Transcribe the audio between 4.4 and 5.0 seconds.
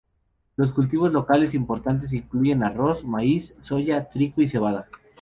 y cebada.